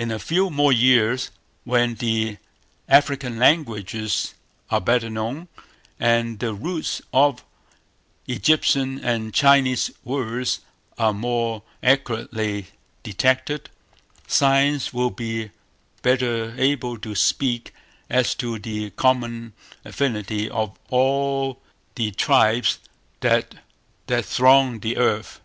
In 0.00 0.10
a 0.10 0.18
few 0.18 0.50
more 0.50 0.72
years, 0.72 1.30
when 1.62 1.94
the 1.94 2.38
African 2.88 3.38
languages 3.38 4.34
are 4.68 4.80
better 4.80 5.08
known, 5.08 5.46
and 6.00 6.40
the 6.40 6.52
roots 6.54 7.00
of 7.12 7.44
Egyptian 8.26 8.98
and 8.98 9.32
Chinese 9.32 9.92
words 10.02 10.58
are 10.98 11.12
more 11.14 11.62
accurately 11.84 12.66
detected, 13.04 13.70
Science 14.26 14.92
will 14.92 15.10
be 15.10 15.52
better 16.02 16.52
able 16.58 16.98
to 16.98 17.14
speak 17.14 17.72
as 18.08 18.34
to 18.34 18.58
the 18.58 18.90
common 18.90 19.52
affinity 19.84 20.50
of 20.50 20.76
all 20.88 21.62
the 21.94 22.10
tribes 22.10 22.80
that 23.20 23.54
throng 24.24 24.80
the 24.80 24.96
earth. 24.96 25.40